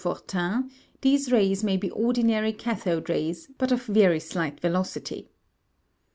Fortin 0.03 0.71
these 1.01 1.31
rays 1.31 1.63
may 1.63 1.77
be 1.77 1.91
ordinary 1.91 2.53
cathode 2.53 3.07
rays, 3.07 3.47
but 3.59 3.71
of 3.71 3.83
very 3.83 4.19
slight 4.19 4.59
velocity. 4.59 5.29